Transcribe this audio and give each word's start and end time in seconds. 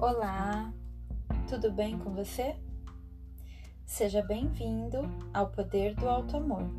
Olá, 0.00 0.72
tudo 1.48 1.72
bem 1.72 1.98
com 1.98 2.14
você? 2.14 2.54
Seja 3.84 4.22
bem-vindo 4.22 5.00
ao 5.34 5.50
Poder 5.50 5.96
do 5.96 6.08
Alto 6.08 6.36
Amor, 6.36 6.70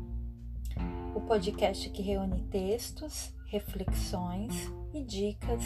o 1.14 1.20
podcast 1.20 1.90
que 1.90 2.00
reúne 2.00 2.40
textos, 2.44 3.30
reflexões 3.44 4.54
e 4.94 5.04
dicas 5.04 5.62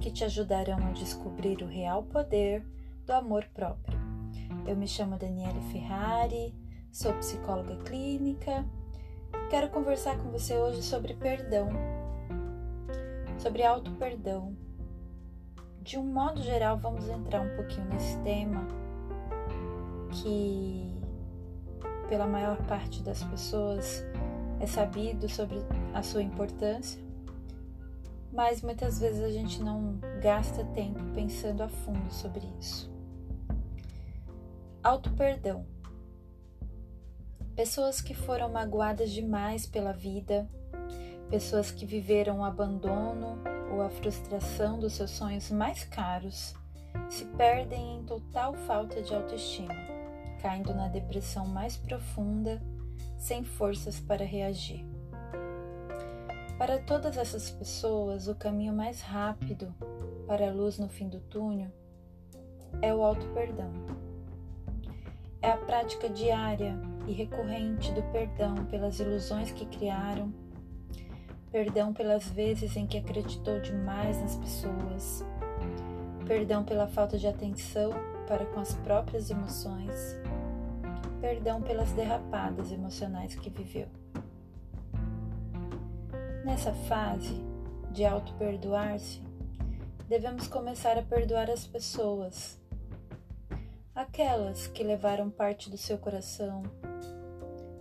que 0.00 0.10
te 0.10 0.24
ajudarão 0.24 0.88
a 0.88 0.90
descobrir 0.90 1.62
o 1.62 1.68
real 1.68 2.02
poder 2.02 2.66
do 3.06 3.12
amor 3.12 3.44
próprio. 3.54 3.96
Eu 4.66 4.76
me 4.76 4.88
chamo 4.88 5.16
Daniele 5.16 5.60
Ferrari, 5.70 6.52
sou 6.90 7.12
psicóloga 7.14 7.76
clínica. 7.84 8.66
Quero 9.48 9.70
conversar 9.70 10.18
com 10.18 10.32
você 10.32 10.58
hoje 10.58 10.82
sobre 10.82 11.14
perdão, 11.14 11.68
sobre 13.38 13.62
auto-perdão 13.62 14.67
de 15.88 15.96
um 15.96 16.04
modo 16.04 16.42
geral, 16.42 16.76
vamos 16.76 17.08
entrar 17.08 17.40
um 17.40 17.56
pouquinho 17.56 17.88
nesse 17.88 18.18
tema 18.18 18.68
que, 20.10 21.02
pela 22.10 22.26
maior 22.26 22.58
parte 22.66 23.02
das 23.02 23.24
pessoas, 23.24 24.04
é 24.60 24.66
sabido 24.66 25.26
sobre 25.30 25.56
a 25.94 26.02
sua 26.02 26.22
importância, 26.22 27.02
mas 28.30 28.60
muitas 28.60 29.00
vezes 29.00 29.22
a 29.22 29.30
gente 29.30 29.62
não 29.62 29.98
gasta 30.20 30.62
tempo 30.62 31.02
pensando 31.14 31.62
a 31.62 31.68
fundo 31.70 32.12
sobre 32.12 32.46
isso. 32.60 32.92
Auto-perdão. 34.84 35.64
Pessoas 37.56 38.02
que 38.02 38.12
foram 38.12 38.50
magoadas 38.50 39.10
demais 39.10 39.66
pela 39.66 39.94
vida, 39.94 40.46
pessoas 41.30 41.70
que 41.70 41.86
viveram 41.86 42.44
abandono 42.44 43.38
ou 43.70 43.82
a 43.82 43.90
frustração 43.90 44.78
dos 44.78 44.94
seus 44.94 45.10
sonhos 45.10 45.50
mais 45.50 45.84
caros 45.84 46.54
se 47.08 47.24
perdem 47.24 47.98
em 47.98 48.04
total 48.04 48.54
falta 48.54 49.02
de 49.02 49.14
autoestima, 49.14 49.74
caindo 50.40 50.74
na 50.74 50.88
depressão 50.88 51.46
mais 51.46 51.76
profunda, 51.76 52.60
sem 53.16 53.44
forças 53.44 54.00
para 54.00 54.24
reagir. 54.24 54.84
Para 56.58 56.78
todas 56.78 57.16
essas 57.16 57.50
pessoas, 57.50 58.26
o 58.26 58.34
caminho 58.34 58.72
mais 58.72 59.00
rápido 59.00 59.72
para 60.26 60.48
a 60.48 60.52
luz 60.52 60.78
no 60.78 60.88
fim 60.88 61.08
do 61.08 61.20
túnel 61.20 61.70
é 62.82 62.92
o 62.92 63.02
auto-perdão. 63.02 63.70
É 65.40 65.50
a 65.50 65.56
prática 65.56 66.08
diária 66.08 66.76
e 67.06 67.12
recorrente 67.12 67.92
do 67.92 68.02
perdão 68.10 68.66
pelas 68.66 68.98
ilusões 68.98 69.52
que 69.52 69.64
criaram 69.66 70.32
perdão 71.50 71.92
pelas 71.92 72.28
vezes 72.28 72.76
em 72.76 72.86
que 72.86 72.98
acreditou 72.98 73.60
demais 73.60 74.20
nas 74.20 74.36
pessoas, 74.36 75.24
perdão 76.26 76.64
pela 76.64 76.86
falta 76.86 77.16
de 77.16 77.26
atenção 77.26 77.90
para 78.26 78.44
com 78.46 78.60
as 78.60 78.74
próprias 78.74 79.30
emoções, 79.30 80.18
perdão 81.20 81.62
pelas 81.62 81.90
derrapadas 81.92 82.70
emocionais 82.70 83.34
que 83.34 83.48
viveu. 83.48 83.88
Nessa 86.44 86.72
fase 86.72 87.42
de 87.92 88.04
auto-perdoar-se, 88.04 89.22
devemos 90.08 90.46
começar 90.48 90.98
a 90.98 91.02
perdoar 91.02 91.50
as 91.50 91.66
pessoas, 91.66 92.58
aquelas 93.94 94.66
que 94.66 94.84
levaram 94.84 95.30
parte 95.30 95.70
do 95.70 95.78
seu 95.78 95.98
coração, 95.98 96.62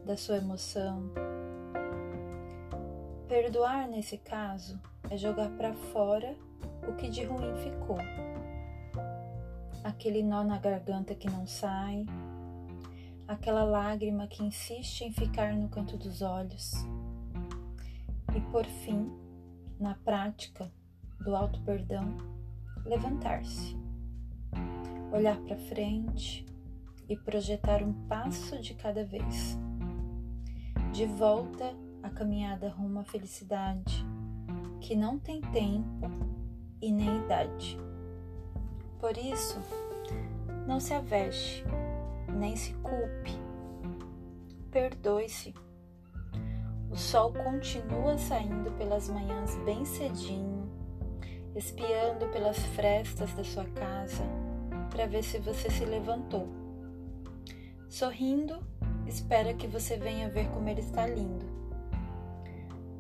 da 0.06 0.16
sua 0.16 0.38
emoção, 0.38 1.12
Perdoar 3.28 3.90
nesse 3.90 4.18
caso 4.18 4.80
é 5.10 5.18
jogar 5.18 5.50
para 5.58 5.74
fora 5.74 6.34
o 6.88 6.96
que 6.96 7.10
de 7.10 7.26
ruim 7.26 7.54
ficou. 7.58 7.98
Aquele 9.84 10.24
nó 10.24 10.46
na 10.46 10.58
garganta 10.58 11.14
que 11.14 11.30
não 11.30 11.46
sai, 11.46 12.06
aquela 13.28 13.66
lágrima 13.66 14.28
que 14.28 14.42
insiste 14.42 15.02
em 15.02 15.12
ficar 15.12 15.54
no 15.54 15.68
canto 15.68 15.98
dos 15.98 16.22
olhos. 16.22 16.72
E 18.34 18.40
por 18.50 18.66
fim, 18.66 19.12
na 19.78 19.96
prática 19.96 20.72
do 21.20 21.36
alto 21.36 21.60
perdão, 21.64 22.16
levantar-se, 22.86 23.76
olhar 25.12 25.38
para 25.42 25.58
frente 25.58 26.46
e 27.10 27.18
projetar 27.18 27.84
um 27.84 27.92
passo 28.08 28.58
de 28.62 28.74
cada 28.74 29.04
vez. 29.04 29.58
De 30.94 31.06
volta 31.06 31.76
a 32.04 32.10
caminhada 32.10 32.70
rumo 32.70 33.00
à 33.00 33.04
felicidade, 33.04 34.06
que 34.80 34.96
não 34.96 35.18
tem 35.18 35.42
tempo 35.42 36.10
e 36.82 36.92
nem 36.92 37.18
idade. 37.18 37.78
Por 39.00 39.18
isso, 39.18 39.60
não 40.68 40.80
se 40.80 40.94
aveste, 40.94 41.64
nem 42.34 42.56
se 42.56 42.74
culpe. 42.74 43.32
Perdoe-se. 44.72 45.54
O 46.90 46.96
sol 46.96 47.34
continua 47.34 48.18
saindo 48.18 48.72
pelas 48.78 49.10
manhãs 49.10 49.56
bem 49.66 49.84
cedinho, 49.84 50.70
espiando 51.56 52.28
pelas 52.30 52.58
frestas 52.58 53.34
da 53.34 53.44
sua 53.44 53.66
casa 53.66 54.24
para 54.90 55.06
ver 55.06 55.24
se 55.24 55.38
você 55.40 55.70
se 55.70 55.86
levantou. 55.86 56.48
Sorrindo, 57.90 58.60
espera 59.06 59.54
que 59.54 59.68
você 59.68 59.98
venha 59.98 60.30
ver 60.30 60.50
como 60.50 60.70
ele 60.70 60.82
está 60.82 61.06
lindo 61.06 61.58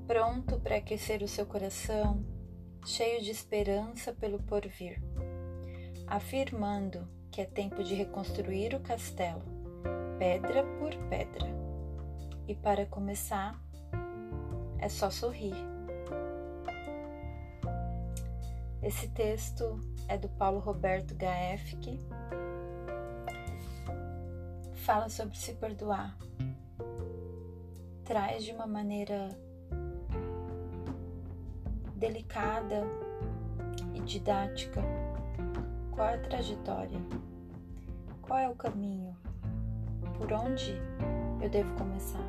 pronto 0.07 0.57
para 0.61 0.77
aquecer 0.77 1.21
o 1.21 1.27
seu 1.27 1.45
coração, 1.45 2.25
cheio 2.85 3.21
de 3.21 3.29
esperança 3.29 4.13
pelo 4.13 4.41
porvir, 4.41 5.01
afirmando 6.07 7.05
que 7.29 7.41
é 7.41 7.45
tempo 7.45 7.83
de 7.83 7.93
reconstruir 7.93 8.73
o 8.73 8.79
castelo, 8.79 9.43
pedra 10.17 10.63
por 10.79 10.95
pedra. 11.09 11.45
E 12.47 12.55
para 12.55 12.85
começar, 12.85 13.61
é 14.79 14.87
só 14.87 15.09
sorrir. 15.09 15.55
Esse 18.81 19.09
texto 19.09 19.81
é 20.07 20.17
do 20.17 20.29
Paulo 20.29 20.59
Roberto 20.59 21.13
Gaefke. 21.15 21.99
Fala 24.85 25.09
sobre 25.09 25.35
se 25.35 25.53
perdoar. 25.55 26.17
Traz 28.05 28.45
de 28.45 28.53
uma 28.53 28.65
maneira 28.65 29.27
delicada 31.97 32.83
e 33.93 33.99
didática. 34.01 34.81
Qual 35.91 36.07
é 36.07 36.15
a 36.15 36.19
trajetória? 36.19 36.99
Qual 38.21 38.37
é 38.37 38.47
o 38.47 38.55
caminho? 38.55 39.17
Por 40.17 40.31
onde 40.31 40.79
eu 41.41 41.49
devo 41.49 41.73
começar? 41.75 42.23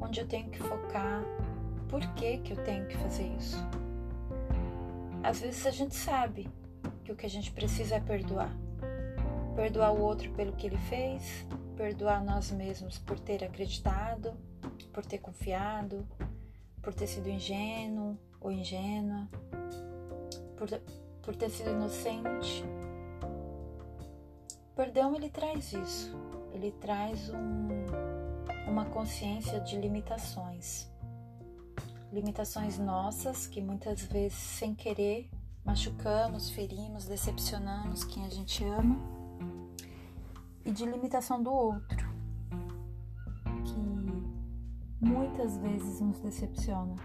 Onde 0.00 0.20
eu 0.20 0.26
tenho 0.26 0.48
que 0.50 0.58
focar? 0.58 1.22
Por 1.88 2.00
que, 2.14 2.38
que 2.38 2.52
eu 2.52 2.64
tenho 2.64 2.86
que 2.86 2.96
fazer 2.96 3.26
isso? 3.38 3.56
Às 5.22 5.40
vezes 5.40 5.66
a 5.66 5.70
gente 5.70 5.94
sabe 5.94 6.48
que 7.04 7.12
o 7.12 7.16
que 7.16 7.26
a 7.26 7.30
gente 7.30 7.50
precisa 7.50 7.96
é 7.96 8.00
perdoar. 8.00 8.54
Perdoar 9.54 9.92
o 9.92 10.00
outro 10.00 10.30
pelo 10.32 10.52
que 10.52 10.66
ele 10.66 10.78
fez, 10.78 11.46
perdoar 11.76 12.24
nós 12.24 12.50
mesmos 12.50 12.98
por 12.98 13.18
ter 13.18 13.44
acreditado, 13.44 14.32
por 14.92 15.04
ter 15.04 15.18
confiado, 15.18 16.06
por 16.82 16.94
ter 16.94 17.06
sido 17.06 17.28
ingênuo 17.28 18.18
ou 18.40 18.50
ingênua, 18.50 19.28
por, 20.56 20.68
por 21.22 21.36
ter 21.36 21.50
sido 21.50 21.70
inocente. 21.70 22.64
O 24.72 24.76
perdão 24.76 25.14
ele 25.14 25.28
traz 25.28 25.72
isso, 25.72 26.16
ele 26.52 26.72
traz 26.72 27.30
um, 27.30 27.68
uma 28.68 28.84
consciência 28.86 29.60
de 29.60 29.76
limitações. 29.76 30.88
Limitações 32.12 32.78
nossas 32.78 33.46
que 33.46 33.60
muitas 33.60 34.00
vezes, 34.02 34.38
sem 34.38 34.74
querer, 34.74 35.28
machucamos, 35.64 36.48
ferimos, 36.50 37.04
decepcionamos 37.06 38.04
quem 38.04 38.24
a 38.24 38.30
gente 38.30 38.64
ama, 38.64 38.96
e 40.64 40.72
de 40.72 40.86
limitação 40.86 41.42
do 41.42 41.52
outro 41.52 42.07
muitas 45.00 45.56
vezes 45.58 46.00
nos 46.00 46.18
decepciona. 46.20 46.96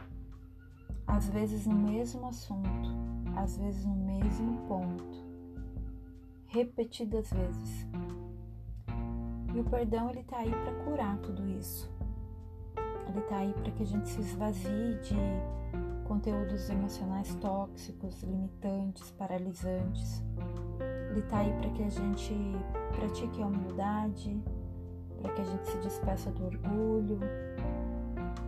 Às 1.05 1.29
vezes 1.29 1.67
no 1.67 1.75
mesmo 1.75 2.27
assunto, 2.27 2.89
às 3.35 3.57
vezes 3.57 3.85
no 3.85 3.95
mesmo 3.95 4.65
ponto, 4.67 5.23
repetidas 6.47 7.29
vezes. 7.31 7.87
E 9.53 9.59
o 9.59 9.63
perdão 9.65 10.09
ele 10.09 10.23
tá 10.23 10.37
aí 10.37 10.49
para 10.49 10.83
curar 10.83 11.17
tudo 11.19 11.47
isso. 11.47 11.91
Ele 13.07 13.21
tá 13.21 13.37
aí 13.37 13.53
para 13.53 13.71
que 13.71 13.83
a 13.83 13.85
gente 13.85 14.07
se 14.07 14.21
esvazie 14.21 14.95
de 15.03 15.15
conteúdos 16.07 16.69
emocionais 16.69 17.35
tóxicos, 17.35 18.23
limitantes, 18.23 19.11
paralisantes. 19.11 20.23
Ele 21.11 21.21
tá 21.23 21.39
aí 21.39 21.53
para 21.53 21.69
que 21.69 21.83
a 21.83 21.89
gente 21.89 22.33
pratique 22.95 23.41
a 23.41 23.45
humildade, 23.45 24.41
para 25.21 25.33
que 25.33 25.41
a 25.41 25.45
gente 25.45 25.67
se 25.67 25.77
despeça 25.77 26.31
do 26.31 26.45
orgulho, 26.45 27.19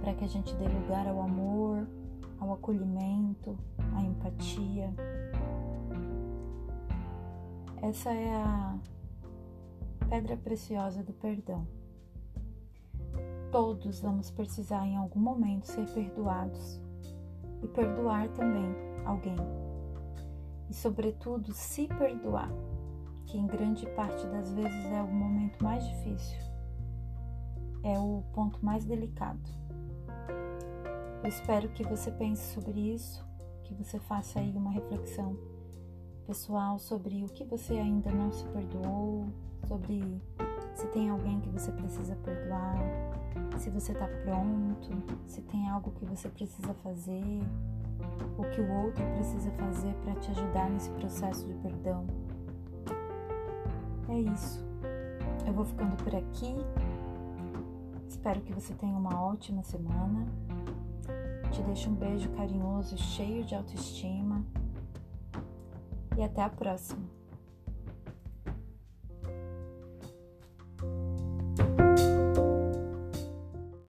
para 0.05 0.13
que 0.13 0.23
a 0.23 0.27
gente 0.27 0.53
dê 0.53 0.67
lugar 0.67 1.07
ao 1.07 1.19
amor, 1.19 1.87
ao 2.39 2.53
acolhimento, 2.53 3.57
à 3.95 4.03
empatia. 4.03 4.93
Essa 7.81 8.13
é 8.13 8.35
a 8.35 8.77
pedra 10.07 10.37
preciosa 10.37 11.01
do 11.01 11.11
perdão. 11.11 11.67
Todos 13.51 13.99
vamos 13.99 14.29
precisar 14.29 14.85
em 14.85 14.95
algum 14.95 15.19
momento 15.19 15.65
ser 15.65 15.91
perdoados 15.91 16.79
e 17.63 17.67
perdoar 17.67 18.29
também 18.29 18.75
alguém. 19.05 19.37
E, 20.69 20.73
sobretudo, 20.75 21.51
se 21.51 21.87
perdoar, 21.87 22.51
que 23.25 23.39
em 23.39 23.47
grande 23.47 23.87
parte 23.95 24.23
das 24.27 24.53
vezes 24.53 24.85
é 24.85 25.01
o 25.01 25.11
momento 25.11 25.63
mais 25.63 25.83
difícil, 25.83 26.37
é 27.81 27.97
o 27.97 28.23
ponto 28.33 28.63
mais 28.63 28.85
delicado. 28.85 29.64
Eu 31.25 31.29
espero 31.29 31.67
que 31.69 31.81
você 31.81 32.11
pense 32.11 32.53
sobre 32.53 32.93
isso, 32.93 33.25
que 33.63 33.73
você 33.73 33.97
faça 33.97 34.39
aí 34.39 34.55
uma 34.55 34.69
reflexão 34.69 35.35
pessoal 36.27 36.77
sobre 36.77 37.23
o 37.23 37.27
que 37.27 37.43
você 37.43 37.73
ainda 37.73 38.11
não 38.11 38.31
se 38.31 38.45
perdoou, 38.45 39.25
sobre 39.67 40.21
se 40.75 40.85
tem 40.89 41.09
alguém 41.09 41.41
que 41.41 41.49
você 41.49 41.71
precisa 41.71 42.15
perdoar, 42.17 42.77
se 43.57 43.71
você 43.71 43.93
está 43.93 44.07
pronto, 44.23 44.91
se 45.25 45.41
tem 45.41 45.67
algo 45.67 45.89
que 45.93 46.05
você 46.05 46.29
precisa 46.29 46.75
fazer, 46.75 47.41
o 48.37 48.43
que 48.51 48.61
o 48.61 48.71
outro 48.83 49.03
precisa 49.15 49.49
fazer 49.49 49.95
para 50.03 50.13
te 50.17 50.29
ajudar 50.29 50.69
nesse 50.69 50.91
processo 50.91 51.47
de 51.47 51.55
perdão. 51.55 52.05
É 54.09 54.19
isso. 54.19 54.63
Eu 55.47 55.53
vou 55.53 55.65
ficando 55.65 55.95
por 56.03 56.15
aqui. 56.15 56.55
Espero 58.07 58.41
que 58.41 58.53
você 58.53 58.75
tenha 58.75 58.95
uma 58.95 59.23
ótima 59.23 59.63
semana. 59.63 60.27
Te 61.55 61.61
deixo 61.61 61.89
um 61.89 61.95
beijo 61.95 62.29
carinhoso, 62.31 62.97
cheio 62.97 63.45
de 63.45 63.55
autoestima. 63.55 64.45
E 66.17 66.21
até 66.21 66.41
a 66.41 66.49
próxima. 66.49 67.01